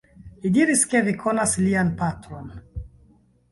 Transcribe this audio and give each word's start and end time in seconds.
Li 0.45 0.51
diris, 0.55 0.81
ke 0.93 1.01
vi 1.09 1.13
konas 1.25 1.55
lian 1.67 1.93
patron. 2.01 2.51